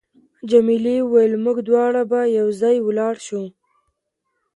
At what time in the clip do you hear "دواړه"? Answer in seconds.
1.67-2.01